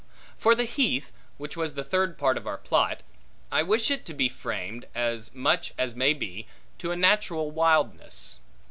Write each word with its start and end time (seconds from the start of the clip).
For 0.35 0.55
the 0.55 0.63
heath, 0.65 1.11
which 1.37 1.55
was 1.55 1.75
the 1.75 1.83
third 1.83 2.17
part 2.17 2.35
of 2.35 2.47
our 2.47 2.57
plot, 2.57 3.03
I 3.51 3.61
wish 3.61 3.91
it 3.91 4.03
to 4.07 4.15
be 4.15 4.29
framed, 4.29 4.87
as 4.95 5.35
much 5.35 5.75
as 5.77 5.95
may 5.95 6.13
be, 6.15 6.47
to 6.79 6.89
a 6.89 6.95
natural 6.95 7.51
wildness. 7.51 8.39